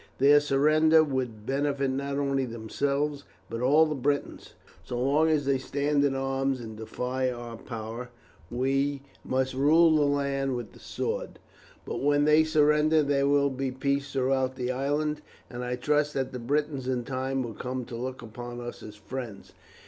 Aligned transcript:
Their 0.17 0.39
surrender 0.39 1.03
would 1.03 1.45
benefit 1.45 1.91
not 1.91 2.17
only 2.17 2.43
themselves 2.43 3.23
but 3.51 3.61
all 3.61 3.85
the 3.85 3.93
Britons. 3.93 4.55
So 4.83 4.99
long 4.99 5.29
as 5.29 5.45
they 5.45 5.59
stand 5.59 6.03
in 6.03 6.15
arms 6.15 6.59
and 6.59 6.75
defy 6.75 7.29
our 7.31 7.55
power 7.55 8.09
we 8.49 9.03
must 9.23 9.53
rule 9.53 9.95
the 9.95 10.01
land 10.01 10.55
with 10.55 10.73
the 10.73 10.79
sword, 10.79 11.37
but 11.85 12.01
when 12.01 12.25
they 12.25 12.43
surrender 12.43 13.03
there 13.03 13.27
will 13.27 13.51
be 13.51 13.71
peace 13.71 14.11
throughout 14.11 14.55
the 14.55 14.71
island, 14.71 15.21
and 15.51 15.63
I 15.63 15.75
trust 15.75 16.15
that 16.15 16.31
the 16.31 16.39
Britons 16.39 16.87
in 16.87 17.03
time 17.03 17.43
will 17.43 17.53
come 17.53 17.85
to 17.85 17.95
look 17.95 18.23
upon 18.23 18.59
us 18.59 18.81
as 18.81 18.95
friends." 18.95 19.53